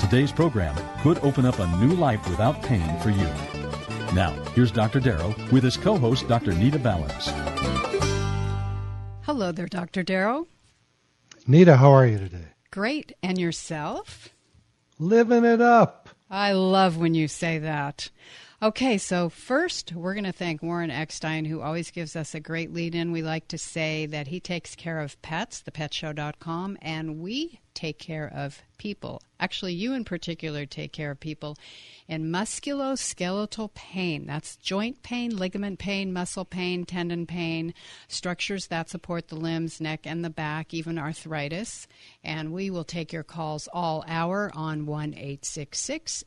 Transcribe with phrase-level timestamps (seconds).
[0.00, 3.28] Today's program could open up a new life without pain for you.
[4.14, 5.00] Now, here's Dr.
[5.00, 6.52] Darrow with his co host, Dr.
[6.52, 7.28] Nita Valens.
[9.22, 10.02] Hello there, Dr.
[10.02, 10.46] Darrow.
[11.46, 12.48] Nita, how are you today?
[12.70, 13.12] Great.
[13.22, 14.28] And yourself?
[14.98, 16.10] Living it up.
[16.30, 18.10] I love when you say that.
[18.62, 22.72] Okay, so first, we're going to thank Warren Eckstein, who always gives us a great
[22.72, 23.12] lead in.
[23.12, 28.28] We like to say that he takes care of pets, thepetshow.com, and we take care
[28.34, 29.22] of people.
[29.38, 31.56] Actually, you in particular take care of people
[32.08, 34.26] in musculoskeletal pain.
[34.26, 37.74] That's joint pain, ligament pain, muscle pain, tendon pain,
[38.08, 41.86] structures that support the limbs, neck, and the back, even arthritis.
[42.24, 46.24] And we will take your calls all hour on 1 870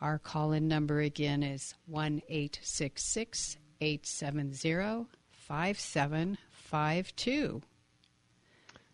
[0.00, 7.62] Our call in number again is 1 870 5752.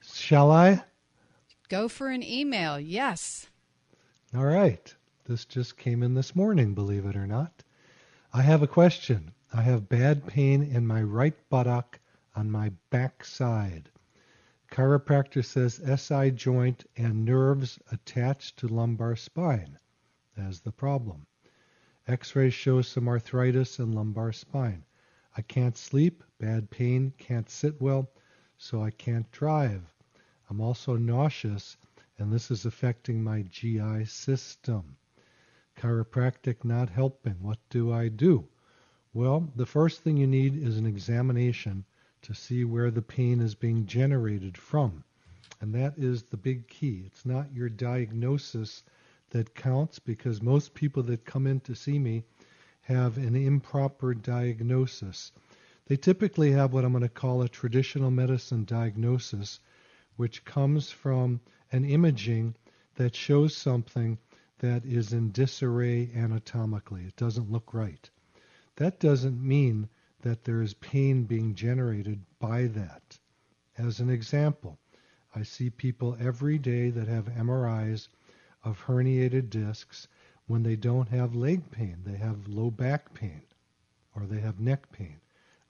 [0.00, 0.84] Shall I?
[1.69, 3.48] Go for an email, yes.
[4.34, 4.94] All right.
[5.25, 7.65] This just came in this morning, believe it or not.
[8.32, 9.32] I have a question.
[9.53, 11.98] I have bad pain in my right buttock
[12.37, 13.91] on my back side.
[14.70, 19.78] Chiropractor says SI joint and nerves attached to lumbar spine
[20.36, 21.26] as the problem.
[22.06, 24.84] X-ray shows some arthritis in lumbar spine.
[25.36, 28.10] I can't sleep, bad pain, can't sit well,
[28.58, 29.94] so I can't drive.
[30.50, 31.76] I'm also nauseous,
[32.18, 34.96] and this is affecting my GI system.
[35.76, 37.40] Chiropractic not helping.
[37.40, 38.48] What do I do?
[39.14, 41.86] Well, the first thing you need is an examination
[42.22, 45.04] to see where the pain is being generated from.
[45.60, 47.02] And that is the big key.
[47.06, 48.82] It's not your diagnosis
[49.30, 52.24] that counts because most people that come in to see me
[52.82, 55.32] have an improper diagnosis.
[55.86, 59.60] They typically have what I'm going to call a traditional medicine diagnosis,
[60.16, 61.40] which comes from
[61.72, 62.54] an imaging
[62.94, 64.18] that shows something
[64.58, 67.04] that is in disarray anatomically.
[67.04, 68.10] It doesn't look right.
[68.76, 69.88] That doesn't mean
[70.22, 73.18] that there is pain being generated by that.
[73.76, 74.78] As an example,
[75.34, 78.08] I see people every day that have MRIs
[78.64, 80.08] of herniated discs
[80.46, 81.98] when they don't have leg pain.
[82.04, 83.42] They have low back pain
[84.16, 85.20] or they have neck pain.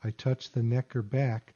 [0.02, 1.54] I touch the neck or back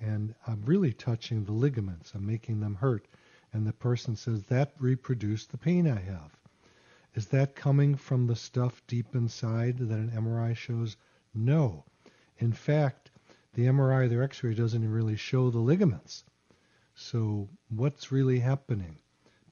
[0.00, 2.12] and I'm really touching the ligaments.
[2.14, 3.06] I'm making them hurt.
[3.52, 6.36] And the person says, that reproduced the pain I have.
[7.14, 10.96] Is that coming from the stuff deep inside that an MRI shows?
[11.34, 11.84] No.
[12.42, 13.12] In fact,
[13.54, 16.24] the MRI or the X-ray doesn't really show the ligaments.
[16.92, 18.98] So what's really happening?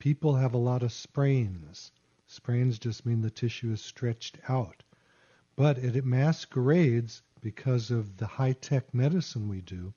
[0.01, 1.93] People have a lot of sprains.
[2.27, 4.83] Sprains just mean the tissue is stretched out.
[5.55, 9.95] But it masquerades because of the high-tech medicine we do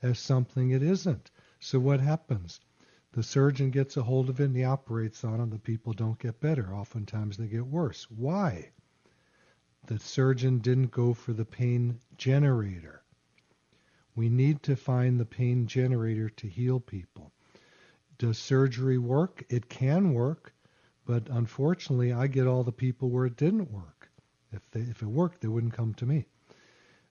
[0.00, 1.32] as something it isn't.
[1.58, 2.60] So what happens?
[3.10, 5.50] The surgeon gets a hold of it and he operates on it.
[5.50, 6.72] The people don't get better.
[6.72, 8.08] Oftentimes they get worse.
[8.08, 8.70] Why?
[9.86, 13.02] The surgeon didn't go for the pain generator.
[14.14, 17.32] We need to find the pain generator to heal people.
[18.18, 19.44] Does surgery work?
[19.48, 20.54] It can work,
[21.04, 24.10] but unfortunately, I get all the people where it didn't work.
[24.52, 26.26] If, they, if it worked, they wouldn't come to me.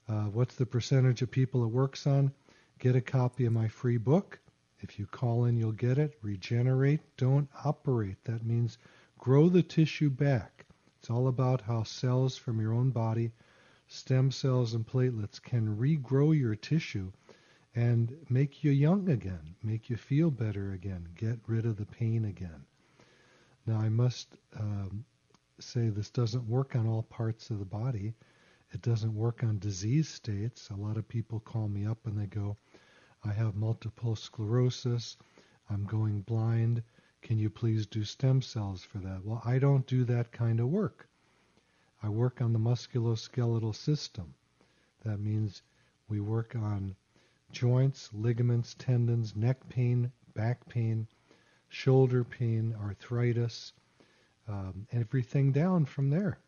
[0.08, 2.32] Uh, what's the percentage of people it works on?
[2.78, 4.40] Get a copy of my free book,
[4.80, 6.18] If you call in, you'll get it.
[6.22, 8.22] Regenerate, don't operate.
[8.24, 8.76] That means
[9.18, 10.65] grow the tissue back.
[11.06, 13.30] It's all about how cells from your own body,
[13.86, 17.12] stem cells and platelets, can regrow your tissue
[17.76, 22.24] and make you young again, make you feel better again, get rid of the pain
[22.24, 22.64] again.
[23.66, 25.04] Now, I must um,
[25.60, 28.12] say this doesn't work on all parts of the body.
[28.72, 30.70] It doesn't work on disease states.
[30.70, 32.56] A lot of people call me up and they go,
[33.24, 35.16] I have multiple sclerosis.
[35.70, 36.82] I'm going blind.
[37.26, 39.24] Can you please do stem cells for that?
[39.24, 41.08] Well, I don't do that kind of work.
[42.00, 44.32] I work on the musculoskeletal system.
[45.02, 45.62] That means
[46.08, 46.94] we work on
[47.50, 51.08] joints, ligaments, tendons, neck pain, back pain,
[51.68, 53.72] shoulder pain, arthritis,
[54.46, 56.38] um, everything down from there.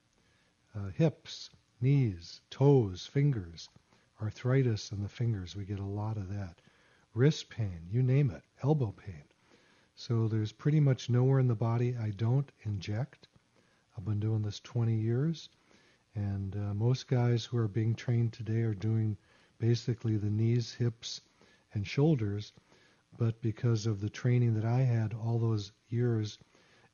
[0.77, 3.69] Uh, hips, knees, toes, fingers,
[4.23, 6.61] arthritis in the fingers, we get a lot of that.
[7.15, 9.25] Wrist pain, you name it, elbow pain.
[10.01, 13.27] So there's pretty much nowhere in the body I don't inject.
[13.97, 15.49] I've been doing this 20 years,
[16.15, 19.17] and uh, most guys who are being trained today are doing
[19.59, 21.23] basically the knees, hips,
[21.75, 22.53] and shoulders.
[23.17, 26.39] But because of the training that I had all those years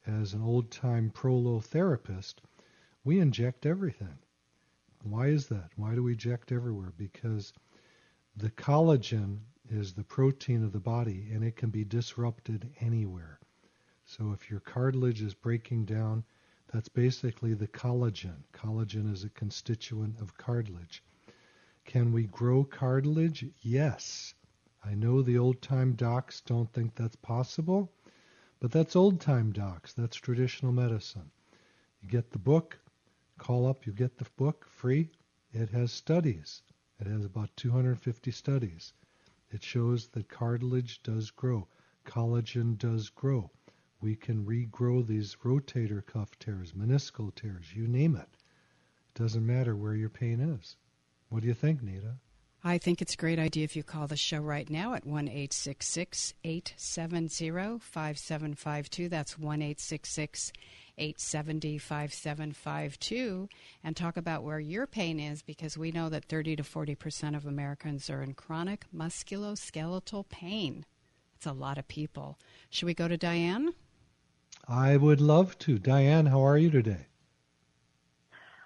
[0.06, 2.36] as an old time prolotherapist,
[3.04, 4.16] we inject everything.
[5.02, 5.72] Why is that?
[5.76, 6.94] Why do we inject everywhere?
[6.96, 7.52] Because
[8.34, 13.40] the collagen is the protein of the body and it can be disrupted anywhere.
[14.04, 16.24] So if your cartilage is breaking down,
[16.72, 18.44] that's basically the collagen.
[18.52, 21.02] Collagen is a constituent of cartilage.
[21.84, 23.46] Can we grow cartilage?
[23.60, 24.34] Yes.
[24.84, 27.92] I know the old time docs don't think that's possible,
[28.60, 29.94] but that's old time docs.
[29.94, 31.30] That's traditional medicine.
[32.02, 32.78] You get the book,
[33.38, 35.10] call up, you get the book free.
[35.52, 36.62] It has studies.
[37.00, 38.92] It has about 250 studies.
[39.54, 41.68] It shows that cartilage does grow,
[42.04, 43.52] collagen does grow.
[44.00, 48.28] We can regrow these rotator cuff tears, meniscal tears, you name it.
[48.32, 50.74] It doesn't matter where your pain is.
[51.28, 52.16] What do you think, Nita?
[52.64, 55.28] I think it's a great idea if you call the show right now at 1
[55.28, 56.34] 870
[57.78, 59.08] 5752.
[59.08, 59.62] That's 1
[60.98, 63.48] 870 5752
[63.82, 67.46] and talk about where your pain is because we know that 30 to 40% of
[67.46, 70.84] Americans are in chronic musculoskeletal pain.
[71.36, 72.38] It's a lot of people.
[72.70, 73.74] Should we go to Diane?
[74.68, 75.78] I would love to.
[75.78, 77.06] Diane, how are you today?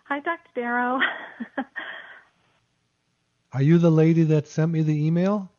[0.04, 0.48] Hi, Dr.
[0.54, 1.00] Darrow.
[3.52, 5.50] Are you the lady that sent me the email?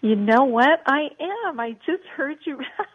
[0.00, 0.80] You know what?
[0.86, 1.08] I
[1.48, 1.58] am.
[1.58, 2.58] I just heard you.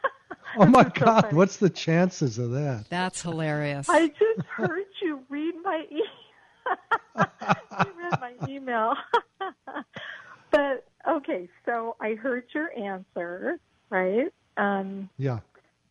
[0.58, 1.28] oh my God!
[1.30, 2.86] So What's the chances of that?
[2.90, 3.88] That's hilarious.
[3.90, 6.06] I just heard you read my email.
[7.86, 8.94] you read my email.
[10.52, 13.60] but okay, so I heard your answer,
[13.90, 14.32] right?
[14.58, 15.40] Um, yeah.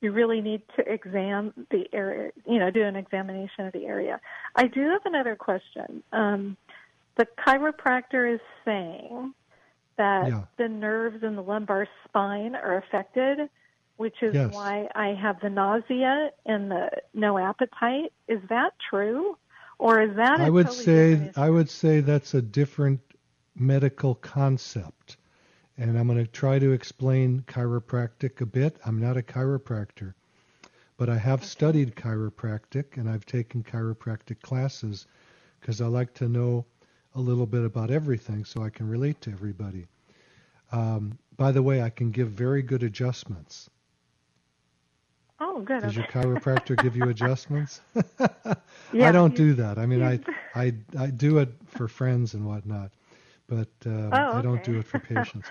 [0.01, 4.21] You really need to examine the area, you know, do an examination of the area.
[4.55, 6.05] I do have another question.
[6.13, 6.57] Um,
[7.17, 9.35] the chiropractor is saying
[9.97, 10.45] that yeah.
[10.57, 13.51] the nerves in the lumbar spine are affected,
[13.99, 14.55] which is yes.
[14.55, 18.13] why I have the nausea and the no appetite.
[18.29, 19.37] Is that true?
[19.79, 23.01] Or is that I would totally say I would say that's a different
[23.57, 25.17] medical concept.
[25.77, 28.79] And I'm going to try to explain chiropractic a bit.
[28.85, 30.15] I'm not a chiropractor,
[30.97, 31.49] but I have okay.
[31.49, 35.07] studied chiropractic and I've taken chiropractic classes
[35.61, 36.65] because I like to know
[37.17, 39.87] a little bit about everything so I can relate to everybody.
[40.71, 43.71] Um, by the way, I can give very good adjustments.
[45.41, 45.83] Oh, good.
[45.83, 47.81] Does your chiropractor give you adjustments?
[47.95, 48.55] yeah,
[49.09, 49.79] I don't do that.
[49.79, 50.21] I mean, I,
[50.55, 52.91] I, I do it for friends and whatnot,
[53.47, 54.39] but um, oh, okay.
[54.39, 55.49] I don't do it for patients.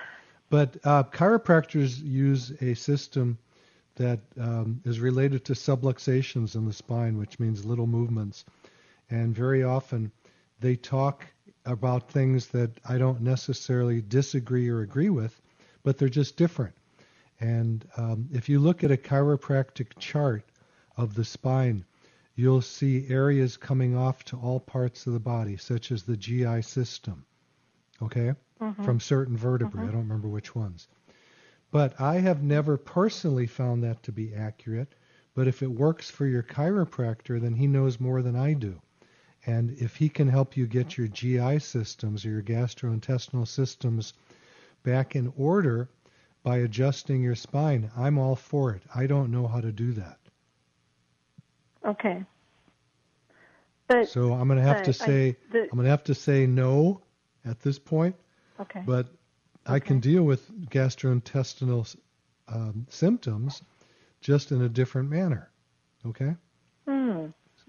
[0.49, 3.37] but uh, chiropractors use a system
[3.95, 8.45] that um, is related to subluxations in the spine, which means little movements.
[9.09, 10.11] And very often
[10.59, 11.25] they talk
[11.65, 15.39] about things that I don't necessarily disagree or agree with,
[15.83, 16.73] but they're just different.
[17.39, 20.43] And um, if you look at a chiropractic chart
[20.95, 21.85] of the spine,
[22.35, 26.61] you'll see areas coming off to all parts of the body, such as the GI
[26.61, 27.25] system,
[28.01, 28.83] okay, mm-hmm.
[28.83, 29.81] from certain vertebrae.
[29.81, 29.89] Mm-hmm.
[29.89, 30.87] I don't remember which ones.
[31.69, 34.95] But I have never personally found that to be accurate.
[35.33, 38.81] But if it works for your chiropractor, then he knows more than I do.
[39.45, 44.13] And if he can help you get your GI systems or your gastrointestinal systems
[44.83, 45.89] back in order
[46.47, 48.81] by adjusting your spine, I'm all for it.
[48.95, 50.17] I don't know how to do that.
[51.85, 52.23] Okay.
[53.89, 56.15] But, so I'm going to have to say I, the, I'm going to have to
[56.15, 57.01] say no
[57.43, 58.15] at this point.
[58.61, 58.81] Okay.
[58.85, 59.07] But
[59.65, 61.93] I can deal with gastrointestinal
[62.47, 63.61] um, symptoms
[64.21, 65.51] just in a different manner.
[66.05, 66.33] Okay.
[66.87, 67.25] Hmm.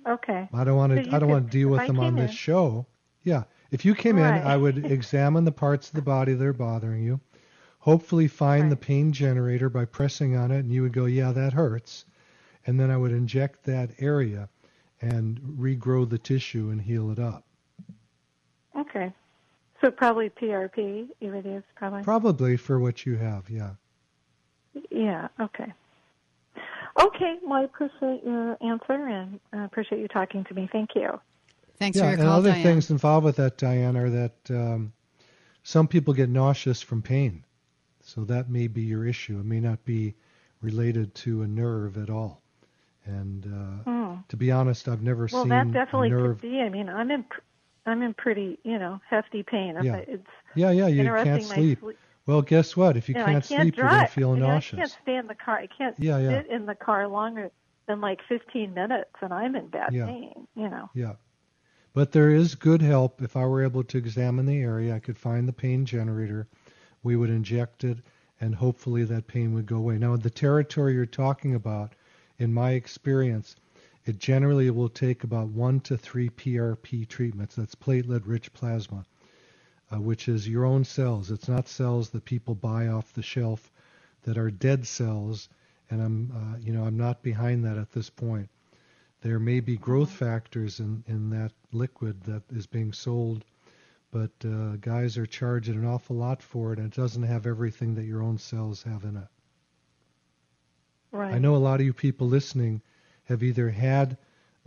[0.07, 0.49] Okay.
[0.55, 1.03] I don't want to.
[1.03, 2.87] So I don't could, want to deal with them on this in, show.
[3.25, 3.43] Yeah.
[3.73, 4.41] If you came right.
[4.41, 7.19] in, I would examine the parts of the body that are bothering you.
[7.89, 8.69] Hopefully, find right.
[8.69, 12.05] the pain generator by pressing on it, and you would go, "Yeah, that hurts,"
[12.67, 14.51] and then I would inject that area
[15.01, 17.45] and regrow the tissue and heal it up.
[18.77, 19.11] Okay.
[19.81, 22.03] So probably PRP, you would use probably.
[22.03, 23.71] Probably for what you have, yeah.
[24.91, 25.29] Yeah.
[25.41, 25.73] Okay.
[27.01, 27.39] Okay.
[27.43, 30.69] Well, I appreciate your answer and I appreciate you talking to me.
[30.71, 31.19] Thank you.
[31.79, 32.63] Thanks yeah, for your and call, other Diane.
[32.65, 34.93] things involved with that, Diane, are that um,
[35.63, 37.45] some people get nauseous from pain.
[38.09, 39.39] So that may be your issue.
[39.39, 40.15] It may not be
[40.63, 42.43] related to a nerve at all.
[43.05, 44.21] And uh, hmm.
[44.29, 46.41] to be honest, I've never seen well, seen that definitely nerve.
[46.41, 46.61] could be.
[46.61, 47.27] I mean, I'm in,
[47.85, 49.77] I'm in pretty, you know, hefty pain.
[49.83, 49.97] Yeah.
[49.97, 51.81] It's yeah, yeah, you can't sleep.
[51.81, 51.99] sleep.
[52.25, 52.97] Well, guess what?
[52.97, 53.77] If you know, can't, can't sleep, drive.
[53.77, 54.73] you're going to feel I mean, nauseous.
[54.73, 55.59] I can't stay in the car.
[55.59, 56.43] I can't Yeah, yeah.
[56.43, 57.51] sit in the car longer
[57.87, 60.07] than like 15 minutes, and I'm in bad Yeah.
[60.07, 60.49] pain.
[60.57, 60.89] You know.
[60.95, 61.15] Yeah.
[61.93, 63.21] But there is good help.
[63.21, 66.49] If I were able to examine the area, I could find the pain generator.
[67.09, 68.01] We would inject it,
[68.39, 69.97] and hopefully that pain would go away.
[69.97, 71.95] Now, the territory you're talking about,
[72.37, 73.57] in my experience,
[74.05, 77.55] it generally will take about one to three PRP treatments.
[77.55, 79.07] That's platelet rich plasma,
[79.91, 81.31] uh, which is your own cells.
[81.31, 83.73] It's not cells that people buy off the shelf
[84.25, 85.49] that are dead cells.
[85.89, 88.51] And I'm, uh, you know, I'm not behind that at this point.
[89.23, 93.47] There may be growth factors in, in that liquid that is being sold,
[94.11, 97.95] but uh, guys are charging an awful lot for it, and it doesn't have everything
[97.95, 99.29] that your own cells have in it.
[101.13, 101.35] Right.
[101.35, 102.83] I know a lot of you people listening
[103.25, 104.17] have either had,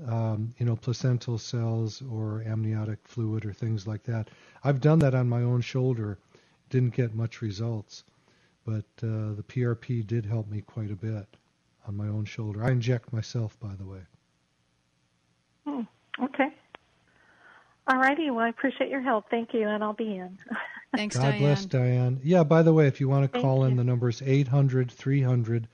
[0.07, 4.29] um, you know, placental cells or amniotic fluid or things like that.
[4.63, 6.19] I've done that on my own shoulder,
[6.69, 8.03] didn't get much results,
[8.65, 11.27] but uh, the PRP did help me quite a bit
[11.87, 12.63] on my own shoulder.
[12.63, 14.01] I inject myself, by the way.
[15.65, 15.81] Hmm.
[16.23, 16.49] Okay.
[17.91, 18.31] All righty.
[18.31, 19.29] Well, I appreciate your help.
[19.29, 20.37] Thank you, and I'll be in.
[20.95, 21.39] Thanks, God Diane.
[21.39, 22.21] bless Diane.
[22.23, 23.77] Yeah, by the way, if you want to Thank call in, you.
[23.77, 25.67] the number is 800 300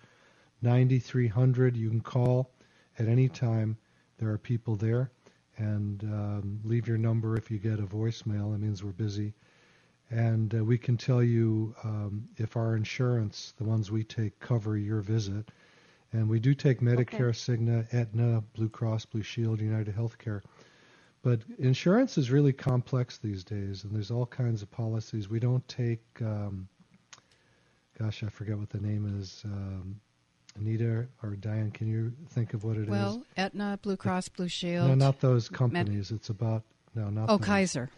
[0.63, 1.77] 9300.
[1.77, 2.49] You can call
[2.97, 3.77] at any time.
[4.17, 5.11] There are people there.
[5.57, 8.55] And um, leave your number if you get a voicemail.
[8.55, 9.35] It means we're busy.
[10.09, 14.75] And uh, we can tell you um, if our insurance, the ones we take, cover
[14.75, 15.51] your visit.
[16.13, 20.41] And we do take Medicare, Cigna, Aetna, Blue Cross, Blue Shield, United Healthcare.
[21.27, 25.27] But insurance is really complex these days, and there's all kinds of policies.
[25.27, 26.69] We don't take, um,
[27.99, 29.41] gosh, I forget what the name is.
[29.43, 29.99] Um,
[30.55, 32.87] Anita or Diane, can you think of what it is?
[32.87, 34.87] Well, Aetna, Blue Cross, Blue Shield.
[34.87, 36.11] no, not those companies.
[36.11, 36.63] it's about
[36.95, 37.29] no, not.
[37.29, 37.45] Oh, those.
[37.45, 37.89] Kaiser.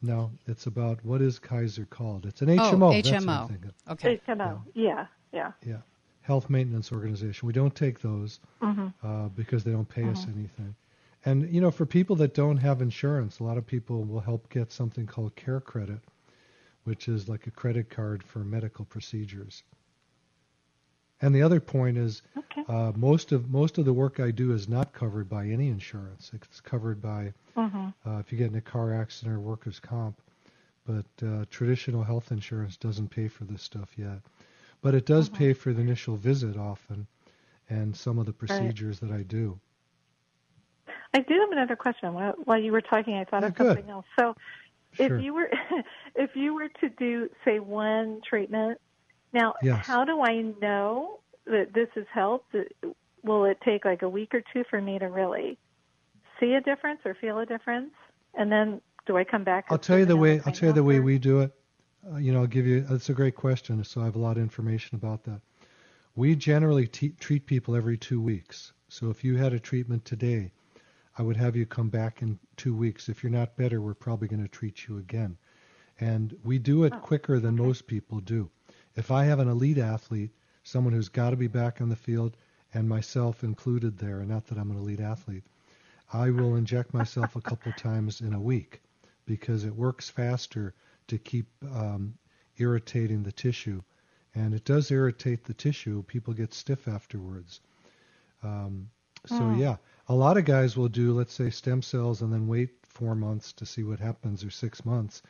[0.00, 2.24] No, it's about what is Kaiser called?
[2.24, 3.02] It's an Oh, HMO.
[3.02, 3.72] That's HMO.
[3.90, 4.18] Okay.
[4.26, 4.62] HMO.
[4.72, 5.08] Yeah.
[5.30, 5.52] Yeah.
[5.62, 5.80] Yeah,
[6.22, 7.46] health maintenance organization.
[7.46, 10.74] We don't take those hmm uh, because they don't pay us anything.
[11.26, 14.48] And you know, for people that don't have insurance, a lot of people will help
[14.48, 16.00] get something called Care Credit,
[16.84, 19.64] which is like a credit card for medical procedures.
[21.20, 22.64] And the other point is, Okay.
[22.68, 26.30] uh, most of most of the work I do is not covered by any insurance.
[26.32, 30.22] It's covered by hmm uh, if you get in a car accident or workers' comp,
[30.86, 34.22] but uh, traditional health insurance doesn't pay for this stuff yet.
[34.80, 37.08] But it does pay for the initial visit often,
[37.68, 39.58] and some of the procedures that I do.
[41.16, 42.12] I do have another question.
[42.12, 43.76] While, while you were talking, I thought of good.
[43.76, 44.06] something else.
[44.18, 44.34] So,
[44.92, 45.18] Sure.
[45.18, 45.50] if you were
[46.14, 48.78] if you were to do say one treatment,
[49.32, 49.84] now Yes.
[49.86, 52.54] how do I know that this has helped?
[53.22, 55.58] Will it take like a week or two for me to really
[56.40, 57.92] see a difference or feel a difference?
[58.38, 59.66] And then do I come back?
[59.70, 60.40] I'll tell you the way.
[60.46, 61.52] I'll tell you the way we do it.
[62.10, 62.80] Uh, you know, I'll give you.
[62.82, 63.82] That's a great question.
[63.84, 65.40] So I have a lot of information about that.
[66.14, 68.72] We generally te- treat people every two weeks.
[68.88, 70.52] So if you had a treatment today,
[71.18, 73.08] I would have you come back in two weeks.
[73.08, 75.38] If you're not better, we're probably going to treat you again.
[75.98, 78.50] And we do it Oh, quicker than most people do.
[78.94, 80.32] If I have an elite athlete,
[80.62, 82.36] someone who's got to be back on the field,
[82.74, 85.44] and myself included there, and not that I'm an elite athlete,
[86.12, 88.82] I will inject myself a couple times in a week
[89.24, 90.74] because it works faster
[91.08, 92.14] to keep um,
[92.58, 93.82] irritating the tissue.
[94.34, 96.02] And it does irritate the tissue.
[96.02, 97.60] People get stiff afterwards.
[98.42, 98.90] Um,
[99.26, 99.58] so, Mm.
[99.58, 99.76] yeah,
[100.08, 103.52] a lot of guys will do, let's say, stem cells and then wait four months
[103.54, 105.22] to see what happens or six months.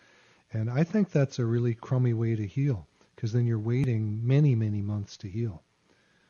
[0.52, 4.54] And I think that's a really crummy way to heal because then you're waiting many,
[4.56, 5.62] many months to heal.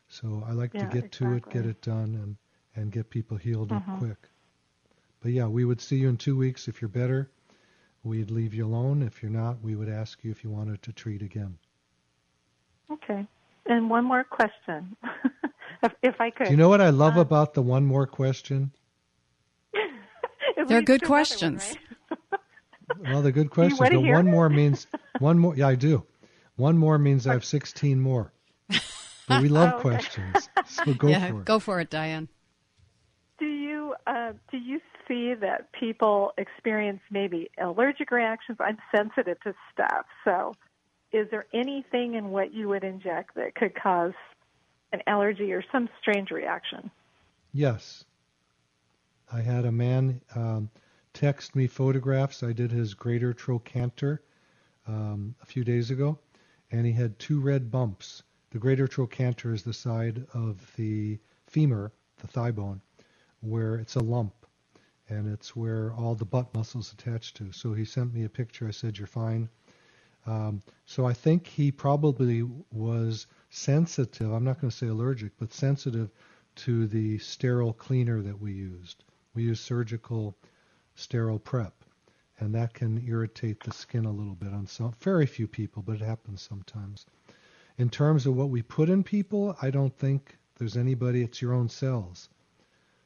[0.09, 2.37] So I like Yeah, to get to it, get it done, and,
[2.76, 3.79] and get people healed Mhm.
[3.79, 4.29] up quick.
[5.21, 7.31] But yeah, we would see you in two weeks if you're better.
[8.05, 9.03] we'd leave you alone.
[9.03, 11.59] If you're not, we would ask you if you wanted to treat again.
[12.93, 13.26] Okay.
[13.67, 14.97] And one more question,
[15.83, 16.45] if, if, I could.
[16.45, 18.73] Do you know what I love uh, about the one more question?
[20.68, 21.76] They're good questions.
[22.09, 22.40] One, right?
[23.12, 23.78] well, they're good questions.
[23.78, 24.87] But one more means
[25.18, 25.54] one more.
[25.56, 26.04] Yeah, I do.
[26.56, 28.33] One more means I have 16 more.
[29.28, 29.88] But we love oh, okay.
[29.88, 31.45] questions, so go yeah, for it.
[31.45, 32.28] Go for it, Diane.
[33.40, 38.59] Do you uh, do you see that people experience maybe allergic reactions?
[38.61, 40.54] I'm sensitive to stuff, so
[41.12, 44.12] is there anything in what you would inject that could cause
[44.93, 46.90] an allergy or some strange reaction?
[47.52, 48.05] Yes.
[49.33, 50.71] I had a man um,
[51.12, 52.43] text me photographs.
[52.43, 54.23] I did his greater trochanter
[54.87, 56.19] um, a few days ago,
[56.71, 58.23] and he had two red bumps.
[58.50, 62.81] The greater trochanter is the side of the femur, the thigh bone,
[63.40, 64.35] where it's a lump,
[65.09, 67.50] and it's where all the butt muscles attach to.
[67.52, 68.69] So he sent me a picture.
[68.69, 69.49] I said, "You're fine."
[70.26, 73.26] Um, so I think he probably was
[73.57, 74.33] sensitive.
[74.33, 76.11] I'm not going to say allergic, but sensitive
[76.57, 79.05] to the sterile cleaner that we used.
[79.35, 80.37] We use surgical
[80.95, 81.75] sterile prep,
[82.39, 85.97] and that can irritate the skin a little bit on some very few people, but
[85.97, 87.07] it happens sometimes.
[87.79, 91.23] In terms of what we put in people, I don't think there's anybody.
[91.23, 92.29] It's your own cells,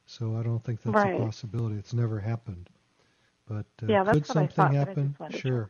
[0.05, 1.15] so I don't think that's right.
[1.15, 1.75] a possibility.
[1.75, 2.69] It's never happened.
[3.47, 5.15] But uh, yeah, could something happen?
[5.31, 5.69] Sure.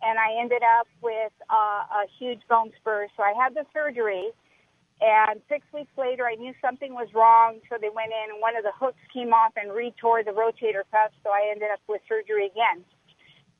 [0.00, 3.08] and I ended up with uh, a huge bone spur.
[3.16, 4.32] So I had the surgery
[5.00, 8.56] and six weeks later, I knew something was wrong, so they went in, and one
[8.56, 12.00] of the hooks came off and retore the rotator cuff, so I ended up with
[12.08, 12.80] surgery again.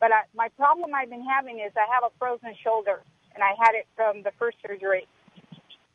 [0.01, 3.05] But I, my problem I've been having is I have a frozen shoulder,
[3.35, 5.07] and I had it from the first surgery.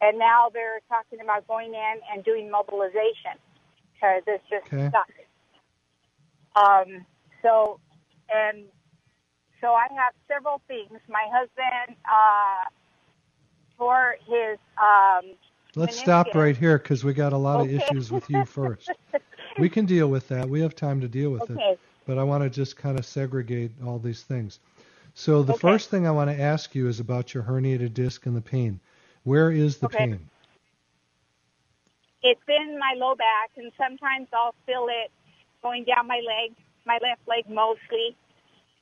[0.02, 3.38] And now they're talking about going in and doing mobilization
[3.94, 4.90] because it's just okay.
[4.90, 5.10] stuck.
[6.56, 7.06] Um,
[7.42, 7.80] so,
[8.34, 8.66] and
[9.62, 11.00] so I have several things.
[11.08, 12.70] My husband, uh,
[13.82, 14.60] for his.
[14.78, 15.34] Um,
[15.76, 17.76] Let's stop right here because we got a lot okay.
[17.76, 18.92] of issues with you first.
[19.60, 20.48] we can deal with that.
[20.48, 21.54] We have time to deal with okay.
[21.54, 21.80] it.
[22.06, 24.60] But I want to just kind of segregate all these things.
[25.14, 25.60] So the okay.
[25.62, 28.80] first thing I want to ask you is about your herniated disc and the pain.
[29.24, 30.20] Where is the pain?
[32.24, 35.12] It's in my low back, and sometimes I'll feel it
[35.64, 36.56] going down my leg,
[36.86, 38.16] my left leg mostly.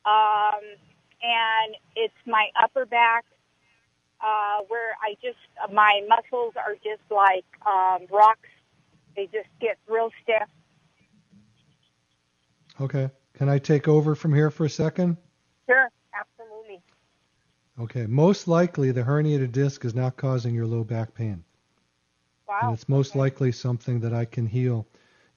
[0.06, 0.62] Um,
[1.22, 3.26] and it's my upper back
[4.22, 5.38] uh, where I just
[5.74, 8.50] my muscles are just like um, rocks.
[9.16, 10.48] They just get real stiff.
[12.80, 13.10] Okay.
[13.34, 15.18] Can I take over from here for a second?
[15.66, 15.90] Sure.
[17.80, 18.06] Okay.
[18.08, 21.44] Most likely, the herniated disc is not causing your low back pain.
[22.48, 22.60] Wow.
[22.64, 23.20] And it's most okay.
[23.20, 24.86] likely something that I can heal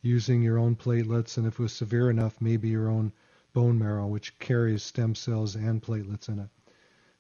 [0.00, 3.12] using your own platelets, and if it was severe enough, maybe your own
[3.52, 6.48] bone marrow, which carries stem cells and platelets in it.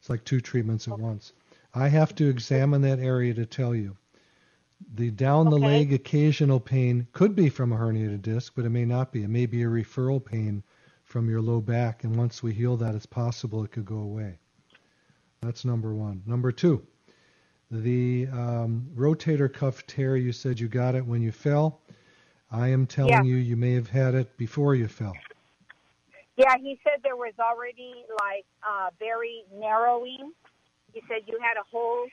[0.00, 1.02] It's like two treatments at okay.
[1.02, 1.32] once.
[1.74, 3.96] I have to examine that area to tell you.
[4.94, 5.66] The down the okay.
[5.66, 9.22] leg occasional pain could be from a herniated disc, but it may not be.
[9.22, 10.64] It may be a referral pain
[11.04, 14.38] from your low back, and once we heal that, it's possible it could go away.
[15.42, 16.22] That's number one.
[16.24, 16.86] Number two,
[17.70, 21.80] The um, rotator cuff tear, you said you got it when you fell.
[22.50, 23.22] I am telling yeah.
[23.22, 25.14] you, you may have had it before you fell.
[26.36, 30.32] Yeah, he said there was already like uh, very narrowing.
[30.92, 32.06] He said you had a hole,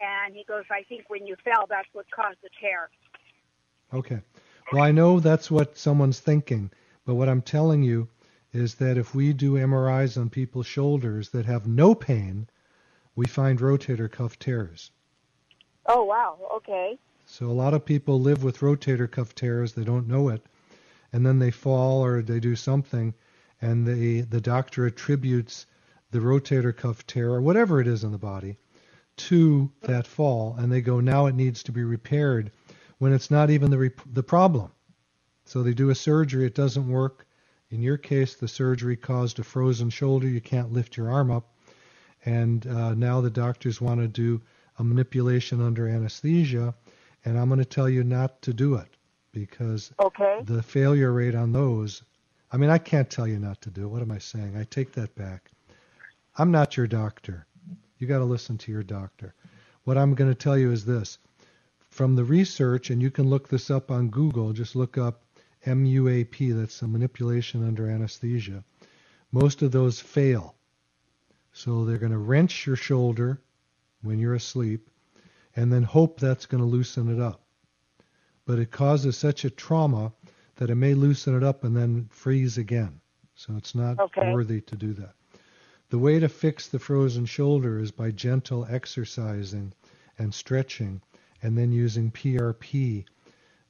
[0.00, 2.90] and he goes, I think when you fell, that's what caused the tear.
[3.94, 4.20] Okay.
[4.72, 6.70] Well, I know that's what someone's thinking,
[7.06, 8.08] but what I'm telling you
[8.52, 12.48] is that if we do MRIs on people's shoulders that have no pain,
[13.14, 14.90] we find rotator cuff tears.
[15.86, 16.38] Oh, wow.
[16.56, 16.98] Okay.
[17.26, 20.42] So a lot of people live with rotator cuff tears, they don't know it,
[21.12, 23.14] and then they fall or they do something
[23.60, 25.66] and the the doctor attributes
[26.10, 28.56] the rotator cuff tear or whatever it is in the body
[29.16, 32.50] to that fall and they go now it needs to be repaired
[32.98, 34.70] when it's not even the rep- the problem
[35.44, 37.26] so they do a surgery it doesn't work
[37.70, 41.48] in your case the surgery caused a frozen shoulder you can't lift your arm up
[42.24, 44.40] and uh, now the doctors want to do
[44.78, 46.74] a manipulation under anesthesia
[47.24, 48.96] and i'm going to tell you not to do it
[49.32, 50.40] because okay.
[50.44, 52.02] the failure rate on those
[52.52, 53.88] I mean, I can't tell you not to do it.
[53.88, 54.56] What am I saying?
[54.56, 55.50] I take that back.
[56.36, 57.46] I'm not your doctor.
[57.98, 59.34] You got to listen to your doctor.
[59.84, 61.18] What I'm going to tell you is this.
[61.90, 65.22] From the research, and you can look this up on Google, just look up
[65.66, 68.64] MUAP, that's a manipulation under anesthesia.
[69.32, 70.54] Most of those fail.
[71.52, 73.40] So they're going to wrench your shoulder
[74.02, 74.88] when you're asleep
[75.56, 77.42] and then hope that's going to loosen it up.
[78.46, 80.12] But it causes such a trauma
[80.56, 83.00] that it may loosen it up and then freeze again.
[83.34, 84.32] So it's not okay.
[84.32, 85.14] worthy to do that.
[85.90, 89.72] The way to fix the frozen shoulder is by gentle exercising
[90.18, 91.02] and stretching
[91.42, 93.06] and then using PRP,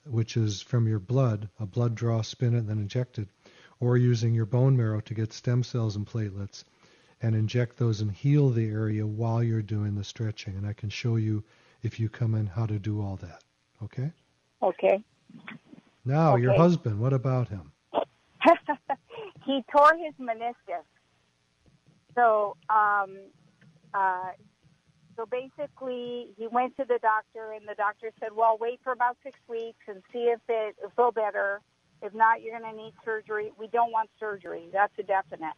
[0.06, 3.28] which is from your blood, a blood draw, spin it, and then inject it,
[3.80, 6.64] or using your bone marrow to get stem cells and platelets
[7.22, 10.56] and inject those and heal the area while you're doing the stretching.
[10.56, 11.44] And I can show you
[11.82, 13.42] if you come in how to do all that.
[13.82, 14.10] Okay?
[14.62, 15.02] Okay.
[16.04, 16.42] Now, okay.
[16.42, 17.72] your husband, what about him?
[19.44, 20.84] he tore his meniscus.
[22.14, 23.18] So, um,
[23.94, 24.30] uh,
[25.20, 29.18] so basically, he went to the doctor, and the doctor said, "Well, wait for about
[29.22, 31.60] six weeks and see if it feel better.
[32.00, 33.52] If not, you're going to need surgery.
[33.58, 34.70] We don't want surgery.
[34.72, 35.52] That's a definite."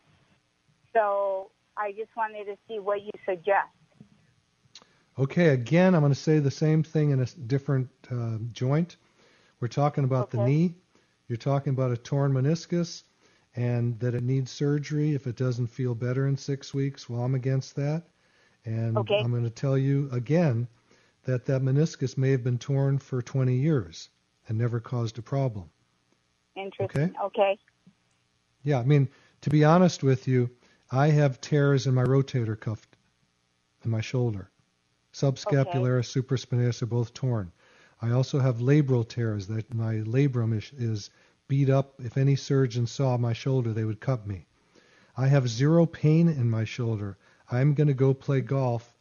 [0.93, 3.69] So, I just wanted to see what you suggest.
[5.17, 8.97] Okay, again, I'm going to say the same thing in a different uh, joint.
[9.61, 10.39] We're talking about okay.
[10.39, 10.75] the knee.
[11.29, 13.05] You're talking about a torn meniscus
[13.55, 17.09] and that it needs surgery if it doesn't feel better in six weeks.
[17.09, 18.03] Well, I'm against that.
[18.65, 19.19] And okay.
[19.19, 20.69] I'm going to tell you again
[21.25, 24.09] that that meniscus may have been torn for 20 years
[24.49, 25.71] and never caused a problem.
[26.57, 27.15] Interesting.
[27.25, 27.25] Okay.
[27.25, 27.59] Okay.
[28.65, 29.09] Yeah, I mean,
[29.41, 30.51] to be honest with you,
[30.91, 32.87] I have tears in my rotator cuff
[33.85, 34.51] in my shoulder.
[35.13, 36.21] Subscapularis, okay.
[36.21, 37.53] supraspinatus are both torn.
[38.01, 41.11] I also have labral tears that my labrum is, is
[41.49, 41.95] beat up.
[41.99, 44.47] If any surgeon saw my shoulder, they would cut me.
[45.17, 47.19] I have zero pain in my shoulder.
[47.53, 48.97] I'm going to go play golf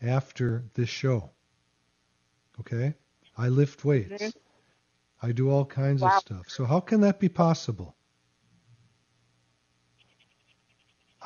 [0.00, 1.30] after this show.
[2.60, 2.94] Okay?
[3.36, 4.22] I lift weights.
[4.22, 5.26] Mm-hmm.
[5.26, 6.16] I do all kinds wow.
[6.16, 6.48] of stuff.
[6.48, 7.96] So how can that be possible?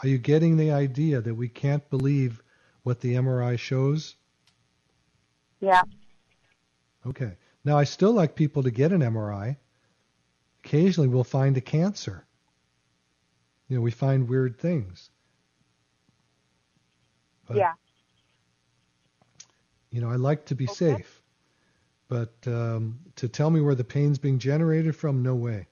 [0.03, 2.43] Are you getting the idea that we can't believe
[2.83, 4.17] what the MRI shows?
[5.61, 5.83] Yeah.
[7.07, 7.37] Okay.
[7.65, 9.57] Now, I still like people to get an MRI.
[10.65, 12.27] Occasionally, we'll find a cancer.
[13.69, 15.11] You know, we find weird things.
[17.51, 17.73] But, yeah.
[19.91, 20.95] You know, I like to be okay.
[20.97, 21.23] safe.
[22.09, 25.67] But um, to tell me where the pain's being generated from, no way.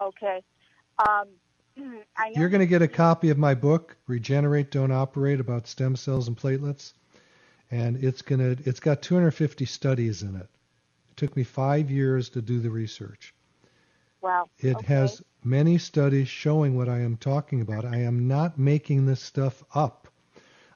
[0.00, 0.42] Okay.
[0.98, 1.28] Um,
[2.34, 6.28] You're going to get a copy of my book, Regenerate, Don't Operate, about stem cells
[6.28, 6.92] and platelets
[7.70, 10.48] and it's gonna it's got 250 studies in it.
[11.10, 13.34] It took me five years to do the research.
[14.26, 14.50] Wow.
[14.58, 14.86] It okay.
[14.86, 17.84] has many studies showing what I am talking about.
[17.84, 20.08] I am not making this stuff up.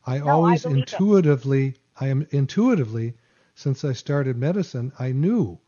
[0.06, 1.78] I no, always I intuitively it.
[1.96, 3.14] I am intuitively
[3.56, 5.58] since I started medicine, I knew.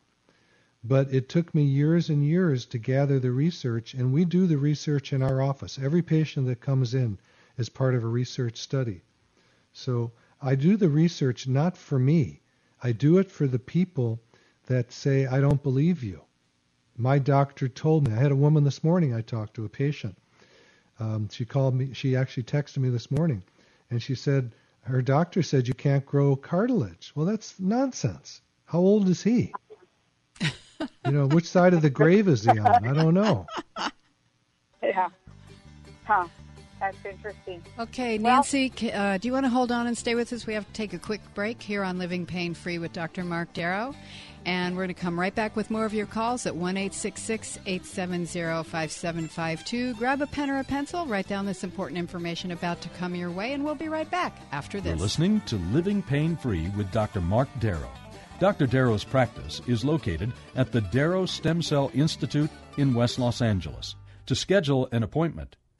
[0.81, 4.57] But it took me years and years to gather the research, and we do the
[4.57, 5.77] research in our office.
[5.77, 7.19] Every patient that comes in
[7.57, 9.01] is part of a research study.
[9.73, 12.43] So I do the research not for me.
[12.81, 14.21] I do it for the people
[14.67, 16.21] that say, I don't believe you.
[16.97, 18.13] My doctor told me.
[18.13, 20.17] I had a woman this morning I talked to, a patient.
[20.99, 23.43] Um, she called me, she actually texted me this morning,
[23.89, 24.51] and she said,
[24.81, 27.11] her doctor said you can't grow cartilage.
[27.15, 28.41] Well, that's nonsense.
[28.65, 29.53] How old is he?
[30.41, 32.87] you know, which side of the grave is he on?
[32.87, 33.45] I don't know.
[34.83, 35.07] Yeah.
[36.03, 36.27] Huh.
[36.83, 37.63] That's interesting.
[37.79, 40.45] Okay, Nancy, uh, do you want to hold on and stay with us?
[40.45, 43.23] We have to take a quick break here on Living Pain Free with Dr.
[43.23, 43.95] Mark Darrow.
[44.45, 47.79] And we're going to come right back with more of your calls at 1 870
[47.79, 49.93] 5752.
[49.93, 53.31] Grab a pen or a pencil, write down this important information about to come your
[53.31, 54.97] way, and we'll be right back after this.
[54.97, 57.21] You're listening to Living Pain Free with Dr.
[57.21, 57.91] Mark Darrow.
[58.41, 58.67] Dr.
[58.67, 63.95] Darrow's practice is located at the Darrow Stem Cell Institute in West Los Angeles.
[64.25, 65.55] To schedule an appointment,